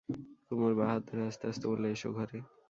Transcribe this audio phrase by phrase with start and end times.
[0.45, 2.37] কুমুর বাঁ হাত ধরে আস্তে আস্তে বললে, এসো ঘরে।